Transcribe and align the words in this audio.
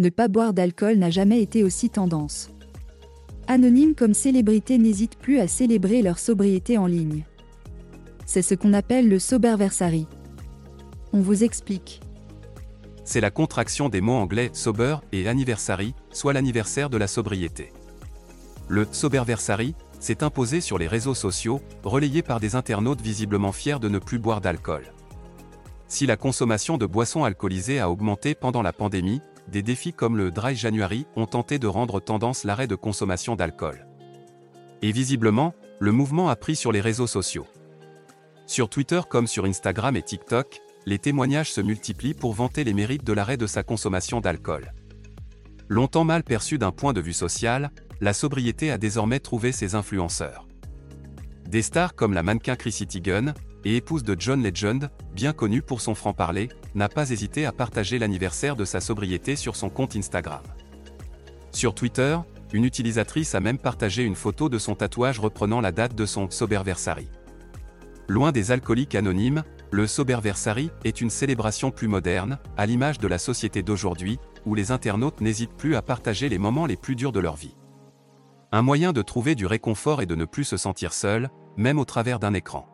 ne 0.00 0.08
pas 0.08 0.26
boire 0.26 0.52
d'alcool 0.52 0.96
n'a 0.96 1.10
jamais 1.10 1.40
été 1.40 1.62
aussi 1.62 1.88
tendance. 1.88 2.50
Anonymes 3.46 3.94
comme 3.94 4.14
célébrités 4.14 4.76
n'hésitent 4.76 5.18
plus 5.18 5.38
à 5.38 5.46
célébrer 5.46 6.02
leur 6.02 6.18
sobriété 6.18 6.78
en 6.78 6.86
ligne. 6.86 7.24
C'est 8.26 8.42
ce 8.42 8.54
qu'on 8.54 8.72
appelle 8.72 9.08
le 9.08 9.20
soberversary. 9.20 10.08
On 11.12 11.20
vous 11.20 11.44
explique. 11.44 12.00
C'est 13.04 13.20
la 13.20 13.30
contraction 13.30 13.88
des 13.88 14.00
mots 14.00 14.14
anglais 14.14 14.50
sober 14.52 14.96
et 15.12 15.28
anniversary, 15.28 15.94
soit 16.10 16.32
l'anniversaire 16.32 16.90
de 16.90 16.96
la 16.96 17.06
sobriété. 17.06 17.72
Le 18.66 18.88
soberversary 18.90 19.76
s'est 20.00 20.24
imposé 20.24 20.60
sur 20.60 20.78
les 20.78 20.88
réseaux 20.88 21.14
sociaux, 21.14 21.60
relayé 21.84 22.22
par 22.22 22.40
des 22.40 22.56
internautes 22.56 23.02
visiblement 23.02 23.52
fiers 23.52 23.78
de 23.78 23.88
ne 23.88 23.98
plus 23.98 24.18
boire 24.18 24.40
d'alcool. 24.40 24.92
Si 25.86 26.06
la 26.06 26.16
consommation 26.16 26.78
de 26.78 26.86
boissons 26.86 27.22
alcoolisées 27.22 27.78
a 27.78 27.90
augmenté 27.90 28.34
pendant 28.34 28.62
la 28.62 28.72
pandémie, 28.72 29.20
des 29.48 29.62
défis 29.62 29.92
comme 29.92 30.16
le 30.16 30.30
Dry 30.30 30.56
January 30.56 31.06
ont 31.16 31.26
tenté 31.26 31.58
de 31.58 31.66
rendre 31.66 32.00
tendance 32.00 32.44
l'arrêt 32.44 32.66
de 32.66 32.74
consommation 32.74 33.36
d'alcool. 33.36 33.86
Et 34.82 34.92
visiblement, 34.92 35.54
le 35.78 35.92
mouvement 35.92 36.28
a 36.28 36.36
pris 36.36 36.56
sur 36.56 36.72
les 36.72 36.80
réseaux 36.80 37.06
sociaux. 37.06 37.46
Sur 38.46 38.68
Twitter 38.68 39.00
comme 39.08 39.26
sur 39.26 39.44
Instagram 39.44 39.96
et 39.96 40.02
TikTok, 40.02 40.60
les 40.86 40.98
témoignages 40.98 41.52
se 41.52 41.60
multiplient 41.60 42.14
pour 42.14 42.34
vanter 42.34 42.64
les 42.64 42.74
mérites 42.74 43.04
de 43.04 43.12
l'arrêt 43.12 43.36
de 43.36 43.46
sa 43.46 43.62
consommation 43.62 44.20
d'alcool. 44.20 44.72
Longtemps 45.68 46.04
mal 46.04 46.22
perçu 46.22 46.58
d'un 46.58 46.72
point 46.72 46.92
de 46.92 47.00
vue 47.00 47.14
social, 47.14 47.70
la 48.00 48.12
sobriété 48.12 48.70
a 48.70 48.78
désormais 48.78 49.20
trouvé 49.20 49.50
ses 49.52 49.74
influenceurs. 49.74 50.46
Des 51.48 51.62
stars 51.62 51.94
comme 51.94 52.12
la 52.12 52.22
mannequin 52.22 52.56
Chrissy 52.56 52.86
Teigen, 52.86 53.34
et 53.64 53.76
épouse 53.76 54.02
de 54.02 54.16
John 54.18 54.42
Legend, 54.42 54.90
bien 55.14 55.32
connue 55.32 55.62
pour 55.62 55.80
son 55.80 55.94
franc-parler, 55.94 56.48
n'a 56.74 56.88
pas 56.88 57.10
hésité 57.10 57.46
à 57.46 57.52
partager 57.52 57.98
l'anniversaire 57.98 58.56
de 58.56 58.64
sa 58.64 58.80
sobriété 58.80 59.36
sur 59.36 59.56
son 59.56 59.70
compte 59.70 59.96
Instagram. 59.96 60.42
Sur 61.50 61.74
Twitter, 61.74 62.18
une 62.52 62.64
utilisatrice 62.64 63.34
a 63.34 63.40
même 63.40 63.58
partagé 63.58 64.02
une 64.02 64.14
photo 64.14 64.48
de 64.48 64.58
son 64.58 64.74
tatouage 64.74 65.18
reprenant 65.18 65.60
la 65.60 65.72
date 65.72 65.94
de 65.94 66.06
son 66.06 66.30
Soberversary. 66.30 67.08
Loin 68.08 68.32
des 68.32 68.50
alcooliques 68.50 68.94
anonymes, 68.94 69.44
le 69.70 69.86
Soberversary 69.86 70.70
est 70.84 71.00
une 71.00 71.10
célébration 71.10 71.70
plus 71.70 71.88
moderne, 71.88 72.38
à 72.56 72.66
l'image 72.66 72.98
de 72.98 73.08
la 73.08 73.18
société 73.18 73.62
d'aujourd'hui, 73.62 74.18
où 74.46 74.54
les 74.54 74.70
internautes 74.70 75.20
n'hésitent 75.20 75.56
plus 75.56 75.74
à 75.74 75.82
partager 75.82 76.28
les 76.28 76.38
moments 76.38 76.66
les 76.66 76.76
plus 76.76 76.96
durs 76.96 77.12
de 77.12 77.20
leur 77.20 77.34
vie. 77.34 77.56
Un 78.52 78.62
moyen 78.62 78.92
de 78.92 79.02
trouver 79.02 79.34
du 79.34 79.46
réconfort 79.46 80.00
et 80.00 80.06
de 80.06 80.14
ne 80.14 80.26
plus 80.26 80.44
se 80.44 80.56
sentir 80.56 80.92
seul, 80.92 81.30
même 81.56 81.78
au 81.78 81.84
travers 81.84 82.20
d'un 82.20 82.34
écran. 82.34 82.73